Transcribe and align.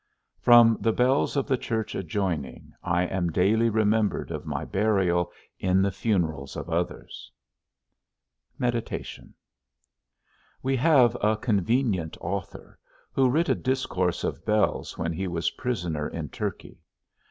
From 0.39 0.77
the 0.81 0.91
bells 0.91 1.37
of 1.37 1.45
the 1.45 1.59
church 1.59 1.93
adjoining, 1.93 2.73
I 2.81 3.03
am 3.03 3.31
daily 3.31 3.69
remembered 3.69 4.31
of 4.31 4.47
my 4.47 4.65
burial 4.65 5.31
in 5.59 5.83
the 5.83 5.91
funerals 5.91 6.55
of 6.55 6.71
others. 6.71 7.31
XVI. 8.55 8.59
MEDITATION. 8.61 9.33
We 10.63 10.75
have 10.75 11.15
a 11.21 11.37
convenient 11.37 12.17
author, 12.19 12.79
who 13.11 13.29
writ 13.29 13.47
a 13.49 13.53
discourse 13.53 14.23
of 14.23 14.43
bells 14.43 14.97
when 14.97 15.13
he 15.13 15.27
was 15.27 15.51
prisoner 15.51 16.09
in 16.09 16.29
Turkey. 16.29 16.79